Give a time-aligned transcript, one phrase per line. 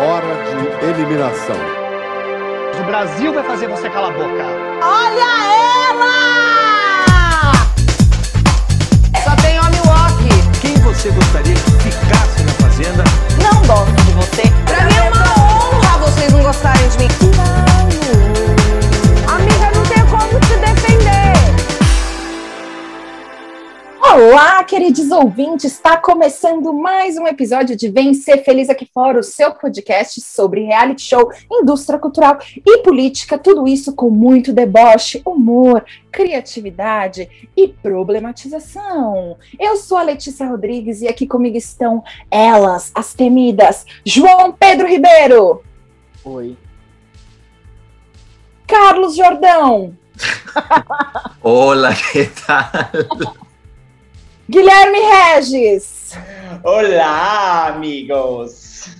[0.00, 1.56] hora de eliminação.
[2.80, 4.46] O Brasil vai fazer você calar a boca.
[4.82, 5.30] Olha
[5.90, 7.52] ela!
[9.22, 10.24] Só tem homem walk.
[10.60, 13.04] Quem você gostaria que ficasse na fazenda?
[13.42, 14.42] Não gosto de você.
[14.64, 17.39] Pra mim é uma honra vocês não gostarem de mim.
[24.12, 25.74] Olá, queridos ouvintes!
[25.74, 30.64] Está começando mais um episódio de Vem Ser Feliz Aqui Fora, o seu podcast sobre
[30.64, 32.36] reality show, indústria cultural
[32.66, 33.38] e política.
[33.38, 39.38] Tudo isso com muito deboche, humor, criatividade e problematização.
[39.56, 45.62] Eu sou a Letícia Rodrigues e aqui comigo estão elas, as temidas, João Pedro Ribeiro.
[46.24, 46.56] Oi.
[48.66, 49.96] Carlos Jordão.
[51.40, 53.49] Olá, que tal?
[54.50, 56.12] Guilherme Regis.
[56.64, 58.96] Olá, amigos!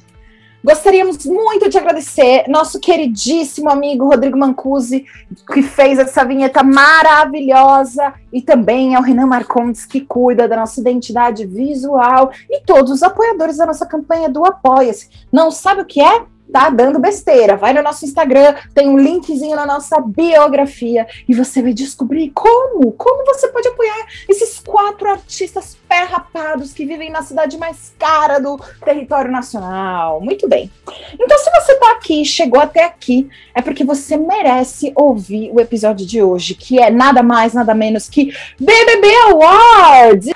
[0.63, 5.07] Gostaríamos muito de agradecer nosso queridíssimo amigo Rodrigo Mancusi,
[5.53, 11.45] que fez essa vinheta maravilhosa, e também ao Renan Marcondes, que cuida da nossa identidade
[11.45, 15.11] visual, e todos os apoiadores da nossa campanha do Apoia-se.
[15.33, 16.27] Não sabe o que é?
[16.51, 17.56] Tá dando besteira.
[17.56, 22.92] Vai no nosso Instagram, tem um linkzinho na nossa biografia e você vai descobrir como,
[22.92, 28.59] como você pode apoiar esses quatro artistas pé-rapados que vivem na cidade mais cara do
[28.84, 30.20] território nacional.
[30.20, 30.70] Muito bem.
[31.19, 36.07] Então, se você tá aqui, chegou até aqui, é porque você merece ouvir o episódio
[36.07, 40.31] de hoje, que é nada mais, nada menos que BBB Awards.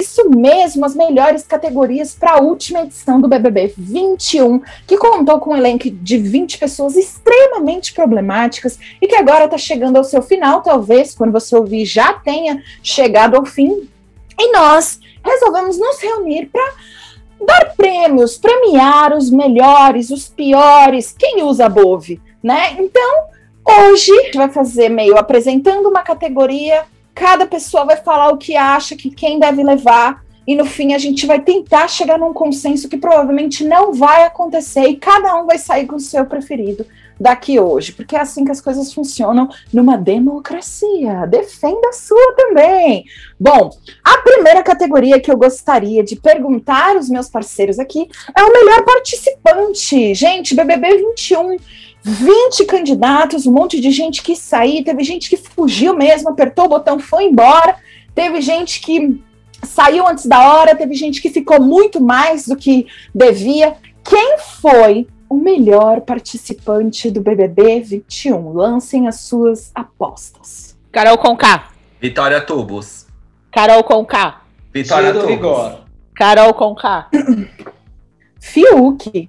[0.00, 5.50] Isso mesmo, as melhores categorias para a última edição do BBB 21, que contou com
[5.50, 10.62] um elenco de 20 pessoas extremamente problemáticas e que agora está chegando ao seu final,
[10.62, 13.88] talvez, quando você ouvir, já tenha chegado ao fim.
[14.38, 16.72] E nós resolvemos nos reunir para
[17.44, 22.76] dar prêmios, premiar os melhores, os piores, quem usa Bove, né?
[22.78, 23.24] Então,
[23.64, 26.84] hoje a gente vai fazer meio apresentando uma categoria
[27.18, 30.98] cada pessoa vai falar o que acha que quem deve levar, e no fim a
[30.98, 35.58] gente vai tentar chegar num consenso que provavelmente não vai acontecer, e cada um vai
[35.58, 36.86] sair com o seu preferido
[37.20, 41.26] daqui hoje, porque é assim que as coisas funcionam numa democracia.
[41.26, 43.04] Defenda a sua também.
[43.38, 43.68] Bom,
[44.02, 48.84] a primeira categoria que eu gostaria de perguntar aos meus parceiros aqui é o melhor
[48.86, 50.14] participante.
[50.14, 51.56] Gente, BBB 21
[52.02, 56.68] 20 candidatos, um monte de gente que saiu, teve gente que fugiu mesmo, apertou o
[56.68, 57.76] botão, foi embora,
[58.14, 59.20] teve gente que
[59.62, 63.76] saiu antes da hora, teve gente que ficou muito mais do que devia.
[64.04, 68.52] Quem foi o melhor participante do BBB 21?
[68.52, 70.76] Lancem as suas apostas.
[70.90, 71.68] Carol Conká.
[72.00, 73.06] Vitória Tubos.
[73.52, 74.42] Carol Conká.
[74.72, 75.28] Vitória Tubos.
[75.28, 75.80] vigor.
[76.14, 77.08] Carol Conká.
[78.40, 79.28] Fiuk.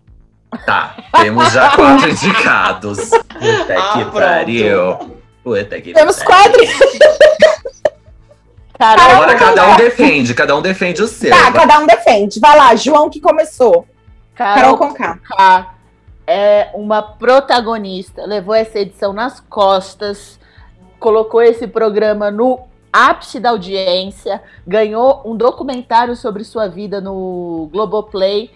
[0.66, 3.09] Tá, temos já quatro indicados.
[3.40, 4.11] Puta Ah, que pronto.
[4.13, 4.97] pariu.
[5.44, 6.28] Puta que Temos pariu.
[6.28, 6.61] quatro.
[8.79, 11.31] Agora cada um defende, cada um defende o seu.
[11.31, 12.40] Tá, cada um defende.
[12.40, 13.85] Vai lá, João que começou.
[14.34, 15.19] Carol Carol Conká.
[15.28, 15.79] Conká
[16.31, 20.40] é uma protagonista, levou essa edição nas costas,
[21.00, 28.51] colocou esse programa no ápice da audiência, ganhou um documentário sobre sua vida no Globoplay.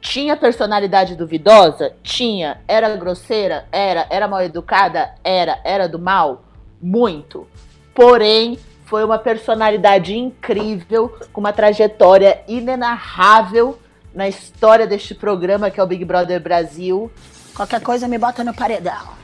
[0.00, 1.96] Tinha personalidade duvidosa?
[2.00, 2.60] Tinha.
[2.68, 3.66] Era grosseira?
[3.72, 4.06] Era.
[4.08, 5.12] Era mal educada?
[5.24, 5.58] Era.
[5.64, 6.44] Era do mal?
[6.80, 7.44] Muito.
[7.92, 8.56] Porém,
[8.86, 13.78] foi uma personalidade incrível, com uma trajetória inenarrável
[14.14, 17.10] na história deste programa que é o Big Brother Brasil.
[17.54, 19.16] Qualquer coisa me bota no paredão.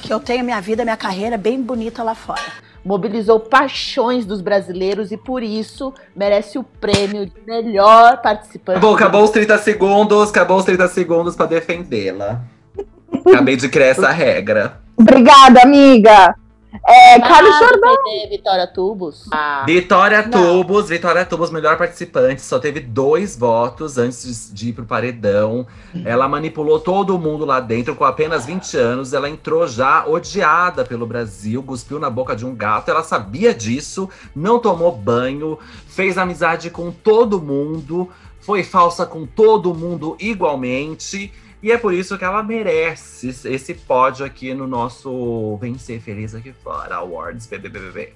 [0.00, 2.64] Que eu tenho minha vida, minha carreira bem bonita lá fora.
[2.84, 8.78] Mobilizou paixões dos brasileiros e por isso merece o prêmio de melhor participante.
[8.78, 12.42] Acabou, acabou os 30 segundos, acabou os 30 segundos pra defendê-la.
[13.26, 14.80] Acabei de criar essa regra.
[14.96, 16.36] Obrigada, amiga.
[16.84, 17.94] É, Carlos Ah, Jordão.
[18.28, 19.24] Vitória Tubos.
[19.32, 20.30] Ah, Vitória Não.
[20.62, 25.66] Tubos, Vitória Tubos, melhor participante, só teve dois votos antes de- de ir pro paredão.
[26.04, 29.12] Ela manipulou todo mundo lá dentro com apenas 20 anos.
[29.12, 32.90] Ela entrou já odiada pelo Brasil, cuspiu na boca de um gato.
[32.90, 35.58] Ela sabia disso, não tomou banho,
[35.88, 38.08] fez amizade com todo mundo,
[38.40, 41.32] foi falsa com todo mundo igualmente.
[41.62, 46.52] E é por isso que ela merece esse pódio aqui no nosso Vencer Feliz Aqui
[46.52, 48.12] Fora Awards BBBB.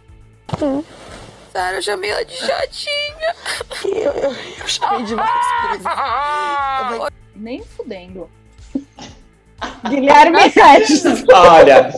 [1.52, 3.34] Sério, eu chamei ela de chatinha.
[3.84, 5.86] Eu, eu, eu chamei de várias coisas.
[6.92, 8.30] Eu vou- Nem fudendo.
[9.88, 11.02] Guilherme Regis.
[11.32, 11.92] Olha,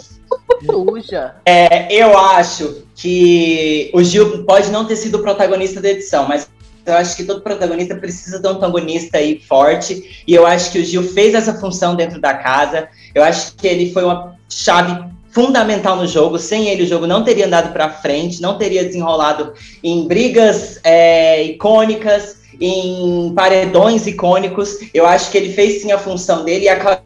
[0.64, 1.36] suja.
[1.44, 6.48] É, eu acho que o Gil pode não ter sido o protagonista da edição, mas
[6.84, 10.22] eu acho que todo protagonista precisa de um antagonista aí forte.
[10.26, 12.88] E eu acho que o Gil fez essa função dentro da casa.
[13.14, 16.38] Eu acho que ele foi uma chave fundamental no jogo.
[16.38, 21.42] Sem ele, o jogo não teria andado para frente, não teria desenrolado em brigas é,
[21.42, 24.78] icônicas, em paredões icônicos.
[24.92, 27.00] Eu acho que ele fez sim a função dele e a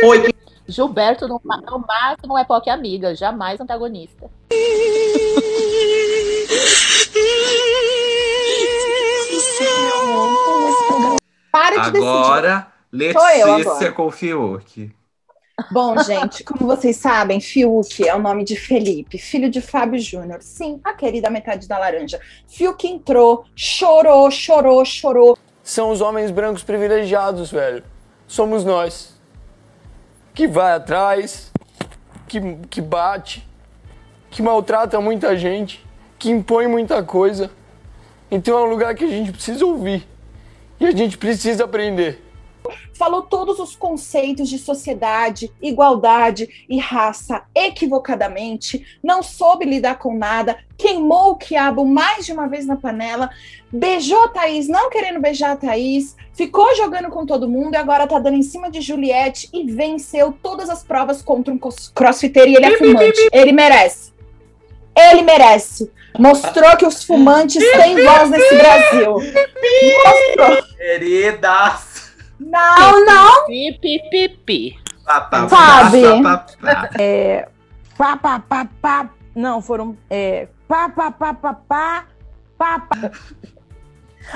[0.00, 0.30] foi
[0.70, 4.30] Gilberto, no, no máximo, é POC amiga, jamais antagonista.
[11.50, 12.08] Para de decidir.
[12.08, 13.92] Agora, eu Letícia agora.
[13.92, 14.92] com o Fiuk.
[15.70, 20.38] Bom, gente, como vocês sabem, Fiuk é o nome de Felipe, filho de Fábio Júnior.
[20.40, 22.20] Sim, a querida metade da laranja.
[22.48, 25.38] Fiuk entrou, chorou, chorou, chorou.
[25.62, 27.84] São os homens brancos privilegiados, velho.
[28.26, 29.20] Somos nós.
[30.34, 31.52] Que vai atrás,
[32.26, 33.46] que, que bate,
[34.30, 35.84] que maltrata muita gente,
[36.18, 37.50] que impõe muita coisa.
[38.30, 40.08] Então é um lugar que a gente precisa ouvir.
[40.80, 42.24] E a gente precisa aprender.
[42.94, 50.58] Falou todos os conceitos de sociedade, igualdade e raça equivocadamente, não soube lidar com nada,
[50.76, 53.30] queimou o quiabo mais de uma vez na panela,
[53.72, 58.06] beijou a Thaís, não querendo beijar a Thaís, ficou jogando com todo mundo e agora
[58.06, 61.58] tá dando em cima de Juliette e venceu todas as provas contra um
[61.94, 63.28] crossfiteiro e ele é fumante.
[63.32, 64.12] Ele merece.
[64.94, 65.90] Ele merece.
[66.18, 69.12] Mostrou que os fumantes têm voz nesse Brasil.
[69.12, 70.62] Mostrou.
[70.76, 72.12] Queridas!
[72.38, 73.46] Não, não.
[73.46, 74.78] Pi, pi, pi, pi.
[75.04, 76.02] Pá, pá, Sabe?
[77.96, 78.40] pá, pá, pá.
[78.40, 79.10] Pá, pá.
[79.34, 79.96] Não, foram.
[80.08, 82.04] É, pá, pá, pá, pá, pá.
[82.56, 83.10] Pá, pá.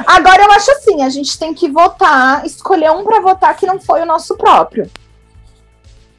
[0.06, 3.78] Agora eu acho assim, a gente tem que votar, escolher um pra votar que não
[3.78, 4.90] foi o nosso próprio.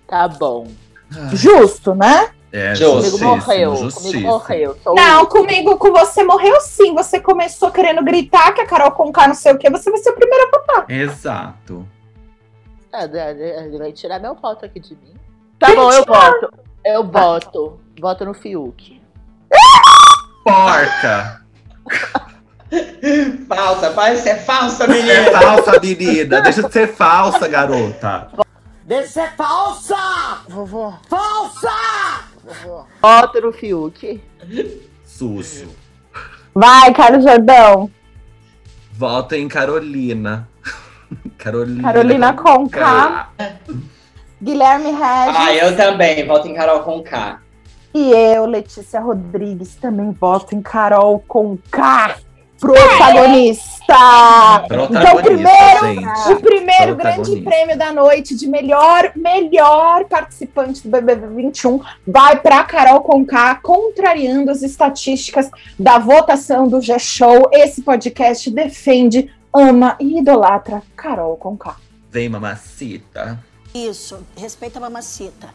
[0.07, 0.67] Tá bom.
[1.33, 2.29] Justo, né?
[2.55, 2.73] É.
[2.73, 3.71] Comigo morreu.
[3.71, 4.27] Comigo justíssimo.
[4.27, 4.77] morreu.
[4.81, 6.93] Sou Não, comigo, com você morreu sim.
[6.95, 9.69] Você começou querendo gritar que a Carol Conká não sei o quê.
[9.69, 10.89] Você vai ser o primeiro a votar.
[10.89, 11.85] Exato.
[12.93, 15.15] É, é, é, vai tirar meu voto aqui de mim.
[15.59, 16.49] Tá bom, eu voto.
[16.85, 17.79] Eu voto.
[17.99, 19.01] Voto no Fiuk.
[20.45, 21.41] Porca!
[23.49, 25.39] falsa, vai ser falsa, É menina.
[25.39, 26.41] falsa, menina.
[26.41, 28.29] Deixa de ser falsa, garota.
[28.83, 29.97] Deixa ser falsa!
[30.47, 30.97] Vovó.
[31.09, 31.69] Falsa!
[33.01, 34.21] Voto no Fiuk.
[35.03, 35.67] Sujo.
[36.53, 37.91] Vai, Carlos Jordão.
[38.91, 40.47] Vota em Carolina.
[41.37, 41.83] Carolina.
[41.83, 43.29] Carolina Conká.
[44.41, 45.35] Guilherme Regis.
[45.35, 47.41] Ah, eu também, voto em Carol com K.
[47.93, 52.17] E eu, Letícia Rodrigues, também voto em Carol Conká.
[52.65, 53.75] Protagonista!
[54.67, 56.33] Protagonista, Então, primeiro, gente.
[56.33, 62.63] O primeiro grande prêmio da noite de melhor, melhor participante do BBB 21 vai para
[62.63, 67.49] Carol Conká, contrariando as estatísticas da votação do G-Show.
[67.53, 71.75] Esse podcast defende, ama e idolatra Carol Conká.
[72.09, 73.39] Vem, mamacita.
[73.73, 75.49] Isso, respeita a mamacita.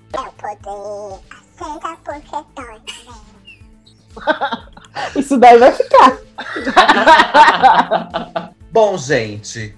[5.16, 6.18] Isso daí vai ficar.
[8.72, 9.74] Bom, gente.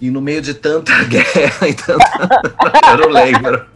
[0.00, 2.40] E no meio de tanta guerra e tanta.
[2.92, 3.66] Eu não lembro.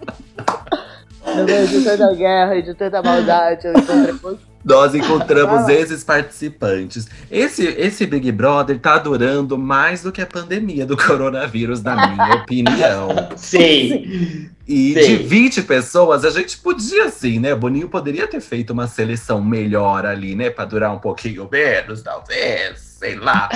[1.26, 4.49] No meio de tanta guerra e de tanta maldade, eu encontrei você.
[4.64, 7.08] Nós encontramos esses participantes.
[7.30, 12.34] Esse, esse Big Brother tá durando mais do que a pandemia do coronavírus, na minha
[12.42, 13.30] opinião.
[13.36, 14.50] Sim.
[14.68, 15.00] E Sim.
[15.00, 17.54] de 20 pessoas, a gente podia sim, né?
[17.56, 20.48] Boninho poderia ter feito uma seleção melhor ali, né?
[20.48, 23.48] Pra durar um pouquinho menos, talvez, sei lá.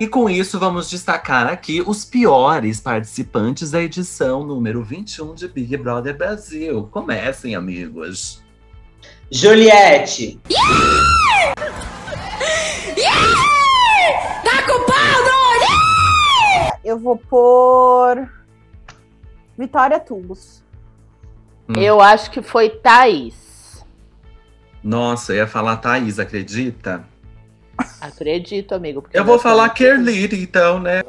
[0.00, 5.76] E com isso, vamos destacar aqui os piores participantes da edição número 21 de Big
[5.76, 6.88] Brother Brasil.
[6.90, 8.42] Comecem, amigos.
[9.30, 10.38] Juliette.
[14.44, 15.22] Tá com pau,
[16.84, 18.28] Eu vou pôr
[19.56, 20.62] Vitória Tubos.
[21.68, 21.80] Hum.
[21.80, 23.84] Eu acho que foi Thaís.
[24.82, 27.04] Nossa, eu ia falar Thaís, acredita?
[28.00, 29.02] Acredito, amigo.
[29.02, 31.02] porque Eu vou falar Kerlita, então, né?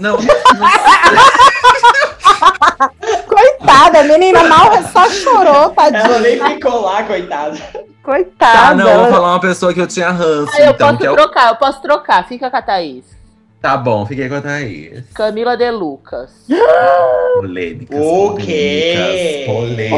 [0.00, 0.16] Não,
[3.26, 6.56] Coitada, a menina mal só chorou, Ela nem tadinha.
[6.56, 7.58] ficou lá, coitada.
[8.02, 8.58] Coitada.
[8.58, 10.98] tá, não, eu vou falar uma pessoa que eu tinha ranço, Ah, eu então, posso
[10.98, 12.26] que é trocar, eu posso trocar.
[12.26, 13.04] Fica com a Thaís.
[13.60, 15.04] Tá bom, fiquei com a Thaís.
[15.12, 16.30] Camila De Lucas.
[17.36, 17.98] Polêmicas.
[18.00, 19.44] O quê?
[19.46, 19.90] Polêmicas.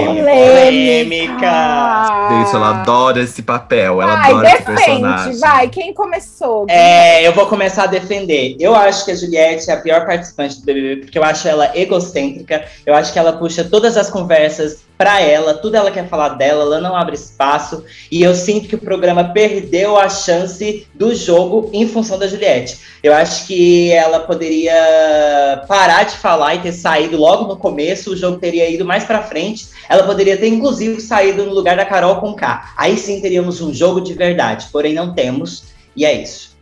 [1.22, 2.28] Polêmica.
[2.30, 4.02] Gente, ela adora esse papel.
[4.02, 5.38] Ela Vai, adora esse defende, personagem.
[5.38, 5.68] vai.
[5.68, 6.66] Quem começou?
[6.68, 8.56] É, eu vou começar a defender.
[8.58, 11.70] Eu acho que a Juliette é a pior participante do BBB, porque eu acho ela
[11.76, 12.64] egocêntrica.
[12.84, 16.62] Eu acho que ela puxa todas as conversas pra ela, tudo ela quer falar dela,
[16.62, 17.84] ela não abre espaço.
[18.10, 22.78] E eu sinto que o programa perdeu a chance do jogo em função da Juliette.
[23.02, 23.51] Eu acho que
[23.90, 28.84] ela poderia parar de falar e ter saído logo no começo, o jogo teria ido
[28.84, 29.68] mais pra frente.
[29.88, 32.72] Ela poderia ter, inclusive, saído no lugar da Carol com K.
[32.76, 35.64] Aí sim teríamos um jogo de verdade, porém não temos.
[35.94, 36.56] E é isso.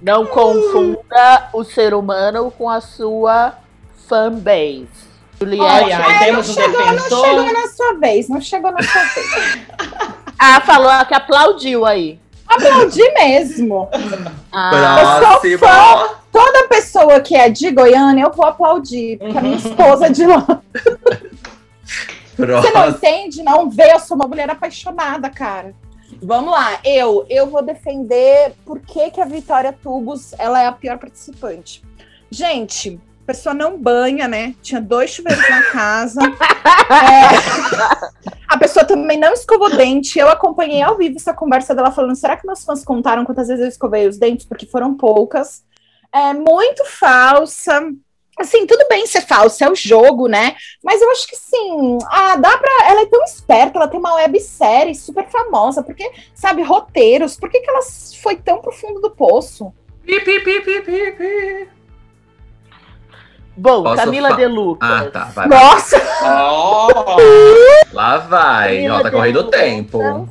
[0.00, 3.54] Não confunda o ser humano com a sua
[4.08, 4.88] fanbase.
[5.38, 5.64] Juliette.
[5.64, 7.10] Ai, ai, temos não um chegou, defensor.
[7.10, 9.58] Não chegou na sua vez, não chegou na sua vez.
[10.38, 12.18] Ah, falou que aplaudiu aí.
[12.54, 13.88] Aplaudi mesmo.
[14.52, 16.08] Ah, Eu sou fã.
[16.30, 20.26] Toda pessoa que é de Goiânia, eu vou aplaudir, porque a minha esposa é de
[20.26, 20.62] lá.
[22.36, 23.42] Você não entende?
[23.42, 25.74] Não vê, eu sou uma mulher apaixonada, cara.
[26.22, 30.72] Vamos lá, eu, eu vou defender por que, que a Vitória Tubos ela é a
[30.72, 31.82] pior participante.
[32.30, 34.54] Gente, a pessoa não banha, né?
[34.60, 36.20] Tinha dois chuveiros na casa.
[36.92, 40.18] É, a pessoa também não escovou dente.
[40.18, 43.62] Eu acompanhei ao vivo essa conversa dela falando: será que meus fãs contaram quantas vezes
[43.62, 44.44] eu escovei os dentes?
[44.44, 45.62] Porque foram poucas.
[46.12, 47.80] É muito falsa.
[48.38, 50.56] Assim, tudo bem ser falsa, é o jogo, né?
[50.82, 52.90] Mas eu acho que sim, ah, dá pra.
[52.90, 57.60] Ela é tão esperta, ela tem uma websérie super famosa, porque, sabe, roteiros, por que,
[57.60, 57.82] que ela
[58.22, 59.72] foi tão pro fundo do poço?
[60.04, 61.81] Pi, pi, pi, pi, pi, pi.
[63.56, 64.90] Bom, Posso Camila fa- De Lucas.
[64.90, 65.24] Ah, tá.
[65.26, 65.48] Vai.
[65.48, 65.96] Nossa!
[67.92, 68.76] Lá vai.
[68.76, 70.28] Camila Ó, tá correndo o tempo.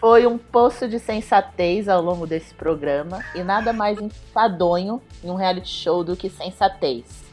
[0.00, 5.34] Foi um poço de sensatez ao longo desse programa e nada mais enfadonho em um
[5.34, 7.24] reality show do que sensatez.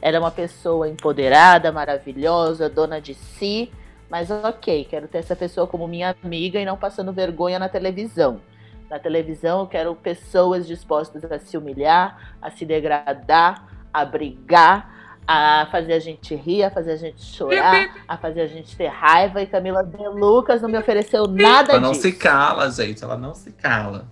[0.00, 3.70] Ela é uma pessoa empoderada, maravilhosa, dona de si,
[4.08, 8.40] mas ok, quero ter essa pessoa como minha amiga e não passando vergonha na televisão.
[8.88, 13.64] Na televisão eu quero pessoas dispostas a se humilhar, a se degradar,
[14.00, 14.94] a brigar,
[15.26, 18.86] a fazer a gente rir, a fazer a gente chorar, a fazer a gente ter
[18.88, 19.42] raiva.
[19.42, 22.02] E Camila De Lucas não me ofereceu nada Ela não disso.
[22.02, 23.02] se cala, gente.
[23.02, 24.06] Ela não se cala.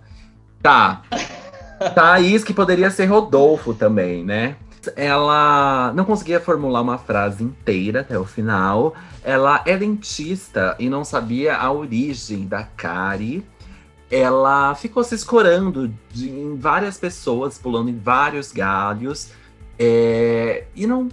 [0.63, 1.03] Tá.
[1.95, 4.57] Thaís, que poderia ser Rodolfo também, né?
[4.97, 8.95] Ela não conseguia formular uma frase inteira até o final.
[9.23, 13.45] Ela é dentista e não sabia a origem da cárie.
[14.11, 19.33] Ela ficou se escorando de- em várias pessoas, pulando em vários galhos.
[19.79, 21.09] É, e não.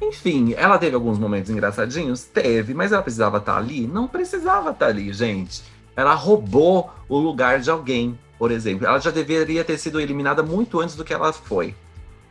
[0.00, 2.24] Enfim, ela teve alguns momentos engraçadinhos?
[2.24, 3.86] Teve, mas ela precisava estar ali?
[3.86, 5.62] Não precisava estar ali, gente.
[5.94, 8.86] Ela roubou o lugar de alguém, por exemplo.
[8.86, 11.74] Ela já deveria ter sido eliminada muito antes do que ela foi.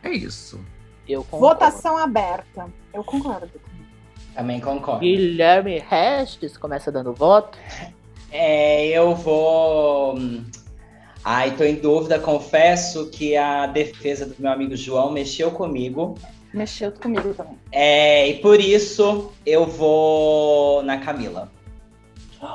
[0.02, 0.58] É isso.
[1.08, 1.46] Eu concordo.
[1.46, 2.66] Votação aberta.
[2.92, 3.50] Eu concordo.
[4.34, 5.00] Também concordo.
[5.00, 7.58] Guilherme Restes começa dando voto.
[8.30, 10.16] É, eu vou.
[11.24, 12.18] Ai, tô em dúvida.
[12.18, 16.14] Confesso que a defesa do meu amigo João mexeu comigo.
[16.52, 17.58] Mexeu comigo também.
[17.70, 21.50] É, e por isso eu vou na Camila.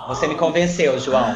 [0.08, 1.34] Você me convenceu, João.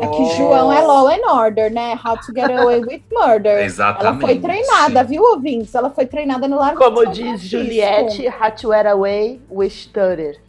[0.00, 1.96] É que João é Law and Order, né?
[2.04, 3.62] How to Get Away with Murder.
[3.62, 4.02] Exatamente.
[4.06, 5.72] Ela foi treinada, viu, ouvintes?
[5.74, 7.58] Ela foi treinada no Largo Como de São diz Francisco.
[7.58, 10.40] Juliette Hatway with Stutter.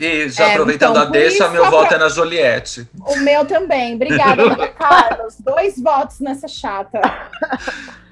[0.00, 2.88] E já É, aproveitando então, a deixa, meu a voto pro- é na Juliette.
[3.06, 3.96] O meu também.
[3.96, 5.36] Obrigada, Ana Carlos.
[5.40, 6.98] Dois votos nessa chata.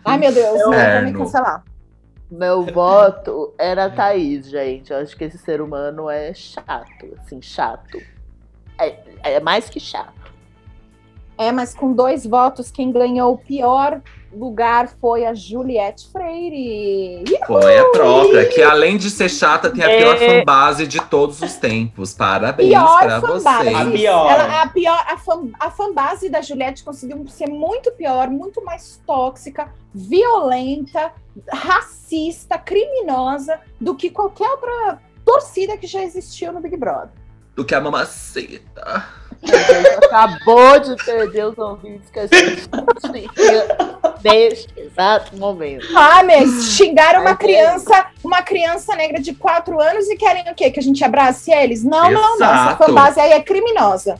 [0.04, 1.64] Ai, meu Deus, não, vou me cancelar.
[2.30, 4.92] Meu voto era a Thaís, gente.
[4.92, 7.98] Eu acho que esse ser humano é chato, assim, chato.
[8.78, 10.12] É, é mais que chato.
[11.38, 17.24] É, mas com dois votos, quem ganhou o pior lugar foi a Juliette Freire.
[17.46, 20.38] Foi a própria, que além de ser chata, tem a pior É.
[20.40, 22.12] fanbase de todos os tempos.
[22.14, 23.70] Parabéns Pior pra fanbase.
[23.70, 23.74] você.
[23.74, 24.30] A pior.
[24.30, 29.00] Ela- a pior, a, fan, a fanbase da Juliette conseguiu ser muito pior, muito mais
[29.06, 31.12] tóxica, violenta,
[31.52, 37.10] racista, criminosa do que qualquer outra torcida que já existiu no Big Brother.
[37.54, 39.04] Do que a mamacita.
[39.40, 42.68] A gente acabou de perder os ouvintes que a gente
[44.22, 45.86] neste exato momento.
[45.96, 50.70] Ah, mas xingaram uma criança, uma criança negra de 4 anos e querem o quê?
[50.70, 51.82] Que a gente abrace eles?
[51.84, 52.46] Não, não, não.
[52.46, 52.84] Essa Exato.
[52.84, 54.18] fanbase aí é criminosa.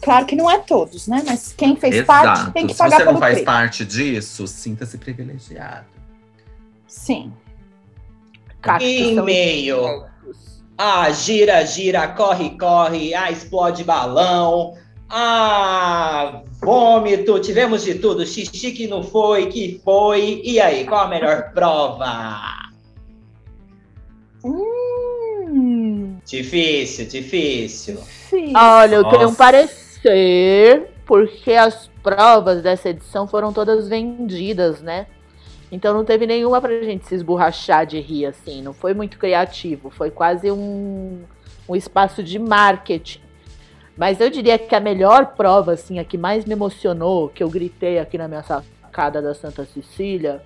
[0.00, 1.22] Claro que não é todos, né?
[1.26, 3.46] Mas quem fez parte tem que Se pagar você não pelo faz crime.
[3.46, 5.86] parte disso, sinta-se privilegiado.
[6.86, 7.32] Sim.
[8.80, 10.06] E-mail.
[10.76, 14.74] Ah, gira, gira, corre, corre, ah, explode balão.
[15.10, 18.26] Ah, vômito, tivemos de tudo.
[18.26, 20.42] Xixi que não foi, que foi.
[20.44, 22.68] E aí, qual a melhor prova?
[24.44, 27.96] Hum, Difícil, difícil.
[28.28, 28.52] sim.
[28.54, 35.06] Olha, eu tenho um parecer, porque as provas dessa edição foram todas vendidas, né?
[35.72, 38.62] Então não teve nenhuma pra gente se esborrachar de rir, assim.
[38.62, 39.90] Não foi muito criativo.
[39.90, 41.22] Foi quase um,
[41.68, 43.20] um espaço de marketing.
[43.98, 47.50] Mas eu diria que a melhor prova, assim, a que mais me emocionou, que eu
[47.50, 50.40] gritei aqui na minha sacada da Santa Cecília,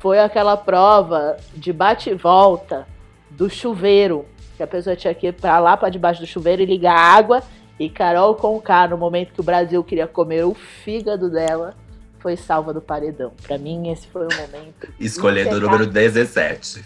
[0.00, 2.88] foi aquela prova de bate e volta
[3.30, 4.26] do chuveiro.
[4.56, 7.14] Que a pessoa tinha que ir pra lá, pra debaixo do chuveiro e ligar a
[7.14, 7.44] água.
[7.78, 11.74] E Carol Conká, no momento que o Brasil queria comer o fígado dela,
[12.18, 13.32] foi salva do paredão.
[13.46, 14.88] Pra mim, esse foi o momento.
[14.98, 16.66] Escolhendo o número 17.
[16.66, 16.84] Sim,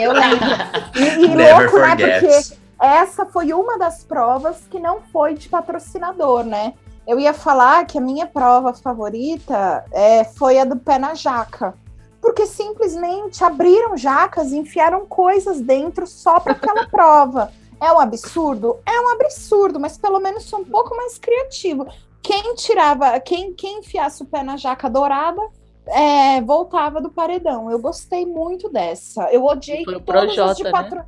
[0.00, 0.48] eu lembro.
[0.96, 1.88] E, e Never louco, né?
[1.88, 2.20] forget.
[2.20, 6.74] Porque essa foi uma das provas que não foi de patrocinador, né?
[7.06, 11.74] Eu ia falar que a minha prova favorita é, foi a do pé na jaca.
[12.20, 17.50] Porque simplesmente abriram jacas e enfiaram coisas dentro só para aquela prova.
[17.80, 18.78] É um absurdo?
[18.84, 21.86] É um absurdo, mas pelo menos foi um pouco mais criativo.
[22.22, 25.40] Quem tirava, quem, quem enfiasse o pé na jaca dourada,
[25.86, 27.70] é, voltava do paredão.
[27.70, 29.32] Eu gostei muito dessa.
[29.32, 31.06] Eu odiei todas as Projota, de né?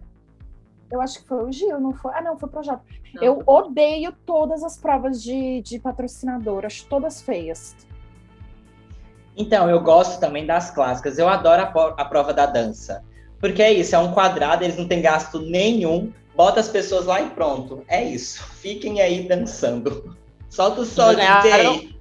[0.91, 2.13] Eu acho que foi o Gil, não foi?
[2.15, 2.83] Ah, não, foi o Projota.
[3.15, 7.77] Não, Eu odeio todas as provas de, de patrocinador, acho todas feias.
[9.37, 11.19] Então, eu gosto também das clássicas.
[11.19, 13.05] Eu adoro a, a prova da dança.
[13.39, 16.13] Porque é isso, é um quadrado, eles não têm gasto nenhum.
[16.37, 17.85] Bota as pessoas lá e pronto.
[17.89, 18.45] É isso.
[18.45, 20.17] Fiquem aí dançando.
[20.51, 21.79] Solta o som, Ganharam.
[21.79, 22.01] DJ.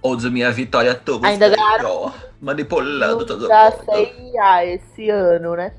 [0.00, 1.26] Ou de minha vitória toda.
[1.26, 2.14] Ainda ganharam.
[2.40, 3.84] Manipulando todo mundo.
[3.84, 5.74] CIA esse ano, né?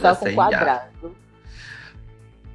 [0.00, 1.16] Só da com quadrado.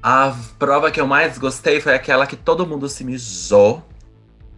[0.02, 3.84] A prova que eu mais gostei foi aquela que todo mundo se mijou.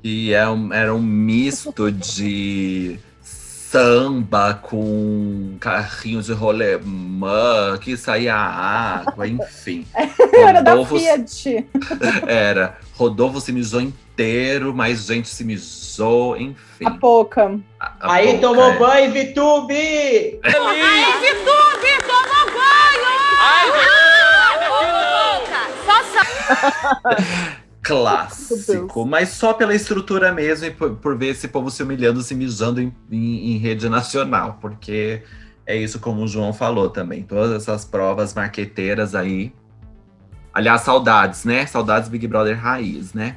[0.05, 9.27] E é um- era um misto de samba com carrinho de rolemã, que saía água,
[9.27, 9.87] enfim.
[10.35, 11.67] Era da Fiat.
[12.27, 12.77] Era.
[12.95, 16.85] Rodolfo se mijou inteiro, mais gente se mijou, enfim.
[16.85, 17.59] A pouca.
[17.81, 20.41] A- a Aí boca tomou é- banho, Vitube!
[27.83, 32.33] Clássico, mas só pela estrutura mesmo e por, por ver esse povo se humilhando, se
[32.35, 35.23] mijando em, em- em rede nacional, porque
[35.67, 37.25] é isso como o João falou também.
[37.25, 39.53] Todas essas provas marqueteiras aí.
[40.55, 41.67] Aliás, saudades, né?
[41.67, 43.37] Saudades Big Brother raiz, né?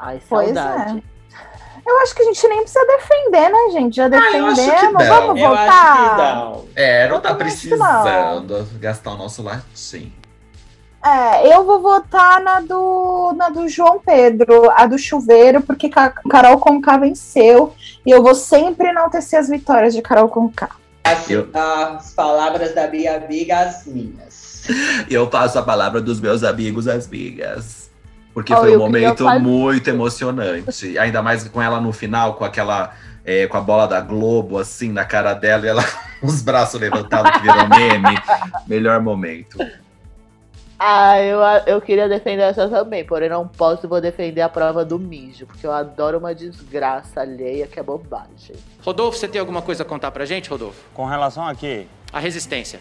[0.00, 1.02] Ai, Pois saudade.
[1.86, 3.94] Eu acho que a gente nem precisa defender, né, gente?
[3.96, 4.92] Já eu acho que defendemos.
[4.94, 5.06] não.
[5.06, 5.92] Vamos Eu acho voltar.
[6.16, 6.64] que não.
[6.74, 7.38] É, não Eu tá que não.
[7.38, 10.10] precisando gastar o nosso latim.
[11.04, 16.14] É, eu vou votar na do, na do João Pedro, a do chuveiro, porque Ca-
[16.30, 17.74] Carol Conká venceu.
[18.06, 20.70] E eu vou sempre enaltecer as vitórias de Carol Conká.
[21.04, 24.64] As, Eu- as palavras da minha amiga, as minhas.
[25.08, 27.90] E eu passo a palavra dos meus amigos, as migas.
[28.32, 30.98] Porque Oh, foi um momento fazer- muito emocionante.
[30.98, 32.92] Ainda mais com ela no final, com aquela.
[33.26, 35.84] é, com a bola da Globo, assim, na cara dela, e ela
[36.22, 38.18] os braços levantados que virou meme.
[38.66, 39.58] Melhor momento.
[40.78, 44.98] Ah, eu, eu queria defender essa também, porém não posso, vou defender a prova do
[44.98, 48.56] mijo, porque eu adoro uma desgraça alheia que é bobagem.
[48.82, 50.82] Rodolfo, você tem alguma coisa a contar pra gente, Rodolfo?
[50.92, 51.86] Com relação a quê?
[52.12, 52.80] A resistência.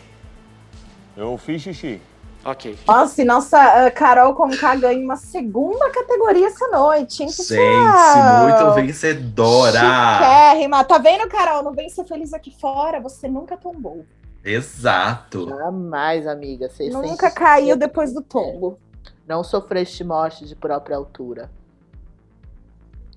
[1.15, 2.01] Eu fiz xixi.
[2.45, 2.77] Ok.
[2.85, 8.43] Nossa, nossa ah, Carol Conká ganha uma segunda categoria essa noite, hein, Gente, pessoal?
[8.43, 9.79] muito vencedora!
[9.79, 10.83] Chiquérrima.
[10.83, 11.63] Tá vendo, Carol?
[11.63, 14.05] Não vem ser feliz aqui fora, você nunca tombou.
[14.43, 15.47] Exato.
[15.47, 16.69] Jamais, amiga.
[16.69, 18.77] Você Nunca caiu depois do tombo.
[19.25, 21.49] Não sofreste morte de própria altura.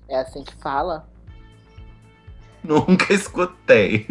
[0.07, 1.07] É assim que fala?
[2.63, 4.07] Nunca escutei.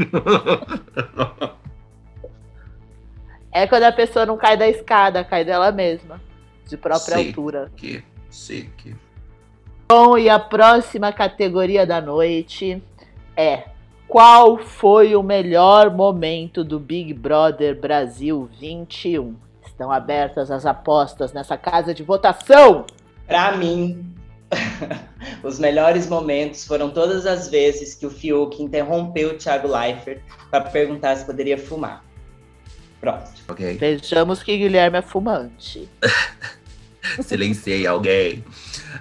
[3.50, 6.20] É quando a pessoa não cai da escada, cai dela mesma.
[6.66, 7.28] De própria Sim.
[7.28, 7.72] altura.
[7.74, 8.94] Que chique.
[9.88, 12.82] Bom, e a próxima categoria da noite
[13.36, 13.68] é
[14.08, 19.34] qual foi o melhor momento do Big Brother Brasil 21?
[19.66, 22.86] Estão abertas as apostas nessa casa de votação.
[23.26, 24.14] Pra mim,
[25.42, 30.62] os melhores momentos foram todas as vezes que o Fiuk interrompeu o Thiago Leifert para
[30.62, 32.04] perguntar se poderia fumar.
[33.00, 33.30] Pronto.
[33.48, 33.76] Ok.
[33.76, 35.88] Vejamos que Guilherme é fumante.
[37.22, 38.44] Silenciei alguém.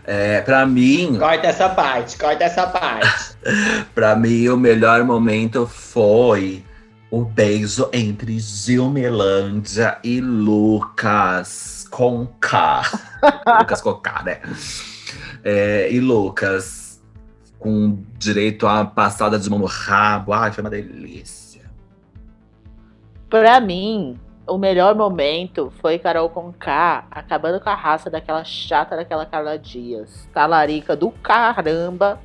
[0.03, 3.35] É, pra mim, Corta essa parte, corta essa parte.
[3.93, 6.63] Pra mim, o melhor momento foi
[7.11, 11.87] o beijo entre Gilmelândia e Lucas.
[11.89, 12.81] Conká.
[13.61, 14.39] Lucas Conká, né?
[15.43, 17.01] É, e Lucas,
[17.59, 20.33] com direito a passada de mão no rabo.
[20.33, 21.61] Ai, foi uma delícia.
[23.29, 29.25] Pra mim, o melhor momento foi Carol Conká acabando com a raça daquela chata daquela
[29.25, 30.27] Carla Dias.
[30.33, 32.19] Talarica do caramba.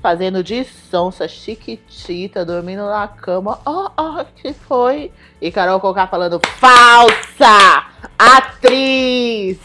[0.00, 3.58] Fazendo de sonsa, chiquitita, dormindo na cama.
[3.66, 5.10] Oh, oh, que foi?
[5.40, 7.84] E Carol Conká falando, falsa!
[8.16, 9.58] Atriz!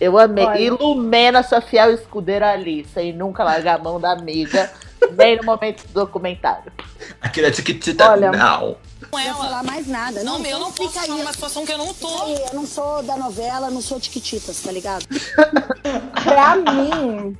[0.00, 0.44] Eu amei.
[0.46, 0.72] Olha.
[0.74, 4.70] Lumena, sua fiel escudeira ali, sem nunca largar a mão da amiga,
[5.16, 6.72] nem no momento do documentário.
[7.20, 8.76] Aquilo é tiquitita, Olha, não.
[9.12, 10.22] Não ia falar mais nada.
[10.24, 11.06] Não, Não, eu não fica posso aí.
[11.06, 12.22] falar numa situação que eu não tô.
[12.24, 15.06] Aí, Eu não sou da novela, não sou tiquititas, tá ligado?
[16.24, 17.36] Pra mim,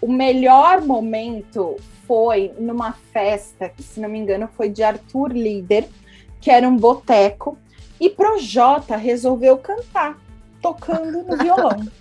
[0.00, 5.88] o melhor momento foi numa festa, que se não me engano foi de Arthur Líder,
[6.40, 7.58] que era um boteco,
[8.00, 10.18] e Projota resolveu cantar,
[10.62, 11.86] tocando no violão.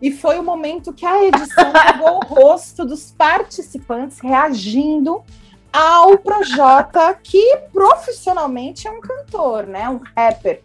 [0.00, 5.24] E foi o momento que a edição pegou o rosto dos participantes reagindo
[5.72, 9.88] ao Projota, que profissionalmente é um cantor, né?
[9.88, 10.62] Um rapper.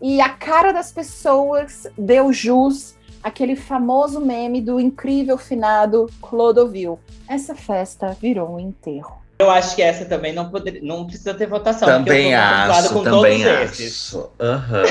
[0.00, 6.98] E a cara das pessoas deu jus aquele famoso meme do incrível finado Clodovil.
[7.28, 9.18] Essa festa virou um enterro.
[9.38, 11.86] Eu acho que essa também não, poderia, não precisa ter votação.
[11.86, 13.82] Também eu tô preocupado acho, com também todos acho.
[13.82, 14.14] esses.
[14.40, 14.82] Aham.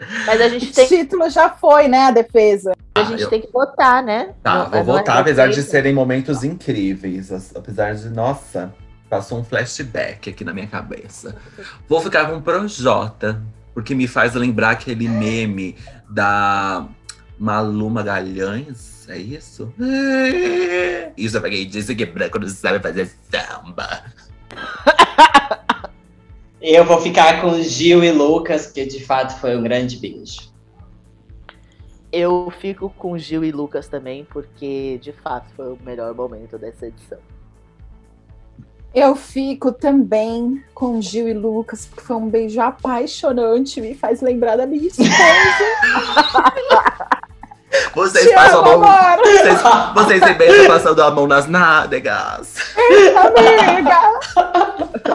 [0.26, 2.06] Mas a gente O tem, título já foi, né?
[2.06, 2.72] A defesa.
[3.00, 4.30] A gente eu- tem que votar, né?
[4.42, 7.30] Tá, Não- vou é votar, apesar de serem momentos incríveis.
[7.54, 8.72] Apesar de, nossa,
[9.08, 11.36] passou um flashback aqui na minha cabeça.
[11.88, 13.42] Vou ficar com Projota,
[13.74, 15.76] porque me faz lembrar aquele meme
[16.08, 16.86] da
[17.38, 19.08] Malu Magalhães.
[19.08, 19.72] É isso?
[21.16, 24.04] Isso é pra quem disse que branco não sabe fazer samba.
[26.62, 30.49] Eu vou ficar com Gil e Lucas, que de fato foi um grande beijo.
[32.12, 36.86] Eu fico com Gil e Lucas também, porque de fato foi o melhor momento dessa
[36.86, 37.18] edição.
[38.92, 44.56] Eu fico também com Gil e Lucas, porque foi um beijo apaixonante, me faz lembrar
[44.56, 45.10] da minha esposa.
[47.94, 49.24] Vocês Te passam amo, a mão.
[49.24, 49.62] Vocês,
[49.94, 52.56] vocês se beijam passando a mão nas nádegas.
[53.16, 53.98] Amiga!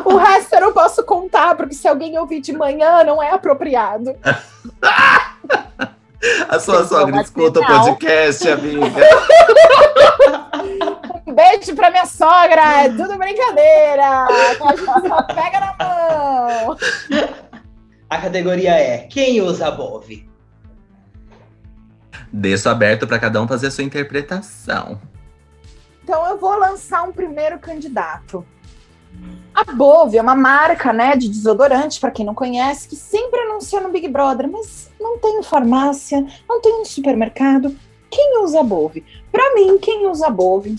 [0.06, 4.16] O resto eu não posso contar, porque se alguém ouvir de manhã, não é apropriado.
[6.48, 8.86] A sua Tem sogra escuta o podcast, amiga.
[11.28, 14.26] Um beijo pra minha sogra, é tudo brincadeira.
[14.26, 16.78] A gente só pega na mão.
[18.10, 20.30] A categoria é Quem usa Bove?
[22.32, 25.02] Deixo aberto pra cada um fazer a sua interpretação.
[26.04, 28.46] Então eu vou lançar um primeiro candidato.
[29.56, 33.80] A Bove é uma marca, né, de desodorante, para quem não conhece, que sempre anuncia
[33.80, 37.74] no Big Brother, mas não tem em farmácia, não tem em supermercado.
[38.12, 39.06] Quem usa Bove?
[39.32, 40.76] Para mim, quem usa Bove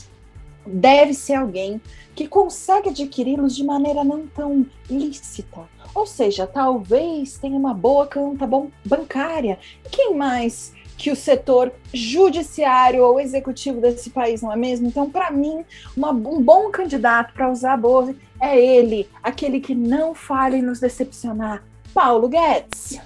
[0.67, 1.81] deve ser alguém
[2.15, 5.63] que consegue adquiri-los de maneira não tão lícita.
[5.95, 8.47] Ou seja, talvez tenha uma boa conta
[8.85, 9.59] bancária.
[9.91, 14.87] Quem mais que o setor judiciário ou executivo desse país, não é mesmo?
[14.87, 15.65] Então, para mim,
[15.97, 17.77] uma- um bom candidato para usar a
[18.41, 22.99] é ele, aquele que não falha em nos decepcionar, Paulo Guedes.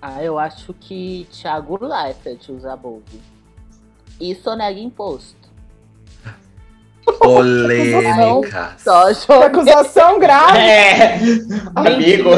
[0.00, 3.20] Ah, eu acho que Thiago Leifert usa Bove.
[4.20, 5.47] E sonega imposto.
[7.18, 8.70] Polêmica.
[8.78, 9.46] Só joguei.
[9.46, 10.58] Acusação grave.
[10.58, 11.18] É,
[11.74, 12.30] amigo.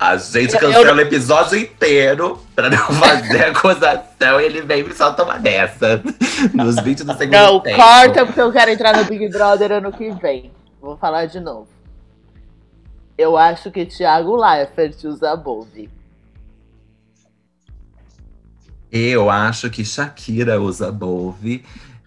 [0.00, 4.94] A gente Eu- cancela o episódio inteiro pra não fazer acusação e ele vem e
[4.94, 6.02] solta uma dessa.
[6.54, 7.76] Nos 20 do segundo Não, tempo.
[7.76, 10.50] corta porque eu quero entrar no Big Brother ano que vem.
[10.80, 11.68] Vou falar de novo.
[13.18, 15.88] Eu acho que Thiago Leifert usa Bove.
[18.90, 21.64] Eu acho que Shakira usa Bove.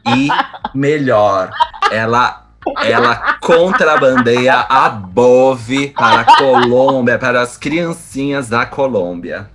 [0.08, 0.28] E
[0.74, 1.52] melhor,
[1.92, 2.48] ela,
[2.84, 9.50] ela contrabandeia a Bove para a Colômbia, para as criancinhas da Colômbia.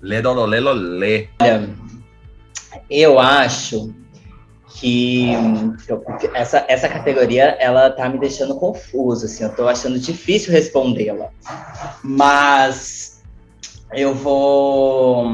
[0.00, 1.28] Ledololê, lolê.
[1.40, 1.70] Olha,
[2.90, 3.94] eu acho
[4.74, 5.32] que
[6.34, 11.28] essa, essa categoria ela tá me deixando confuso, assim, eu tô achando difícil respondê-la.
[12.02, 13.22] Mas
[13.92, 15.30] eu vou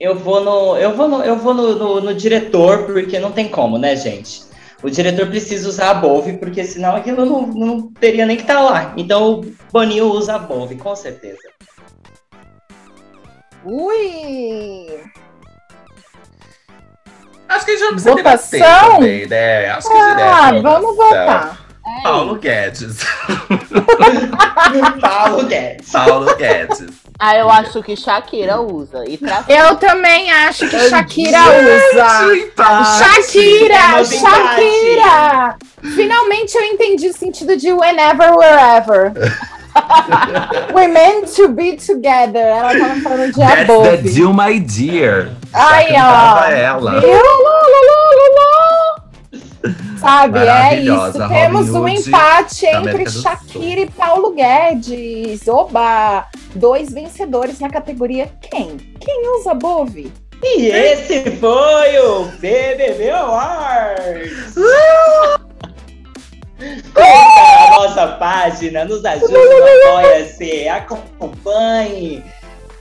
[0.00, 3.48] eu vou no eu vou no, eu vou no, no- no diretor porque não tem
[3.48, 4.42] como, né, gente?
[4.82, 8.60] O diretor precisa usar a Bove, porque senão aquilo não, não teria nem que estar
[8.60, 8.92] lá.
[8.96, 11.38] Então o Boninho usa a Bove, com certeza.
[13.64, 14.86] Ui!
[17.48, 18.58] Acho que já não precisa Votação?
[18.60, 19.70] debater também, né?
[19.70, 21.66] Acho que Ah, vamos votar.
[22.04, 22.98] Paulo Guedes.
[25.00, 25.90] Paulo Guedes.
[25.90, 26.86] Paulo Guedes.
[27.20, 29.04] Ah, eu acho que Shakira usa.
[29.08, 29.44] E tra...
[29.48, 32.08] Eu também acho que Shakira usa.
[32.98, 34.18] Shakira, empate.
[34.18, 35.56] Shakira.
[35.96, 39.12] Finalmente eu entendi o sentido de whenever, wherever.
[40.74, 42.40] We're meant to be together.
[42.40, 44.02] Ela tava falando de That's the above.
[44.12, 45.30] deal, my dear.
[45.52, 46.44] Ai, ó.
[46.50, 47.00] ela.
[47.00, 47.10] Viu?
[49.98, 51.28] Sabe, é isso.
[51.28, 55.46] Temos um empate entre Shakira e Paulo Guedes.
[55.48, 56.26] Oba!
[56.54, 58.76] Dois vencedores na categoria quem?
[59.00, 60.12] Quem usa Bove?
[60.42, 64.54] E esse foi o BBB Awards.
[66.58, 69.34] Curta a nossa página, nos ajude
[69.86, 72.24] Apoia-se, acompanhe.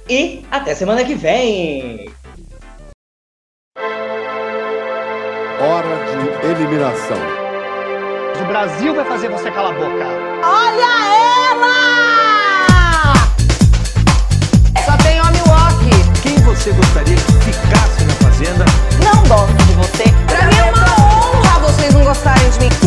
[0.10, 2.10] E até semana que vem.
[6.44, 7.18] eliminação.
[8.40, 10.06] O Brasil vai fazer você calar a boca.
[10.44, 10.92] Olha
[11.52, 13.14] ela!
[14.86, 16.22] Só tem homem walk.
[16.22, 18.66] Quem você gostaria que ficasse na fazenda?
[19.04, 20.04] Não gosto de você.
[20.28, 22.87] Pra mim é uma honra vocês não gostarem de mim.